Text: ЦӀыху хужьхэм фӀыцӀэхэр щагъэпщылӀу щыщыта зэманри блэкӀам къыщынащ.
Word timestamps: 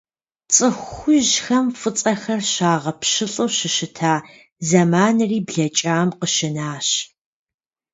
ЦӀыху 0.53 0.89
хужьхэм 0.93 1.65
фӀыцӀэхэр 1.79 2.41
щагъэпщылӀу 2.51 3.49
щыщыта 3.57 4.13
зэманри 4.67 5.39
блэкӀам 5.47 6.09
къыщынащ. 6.19 6.87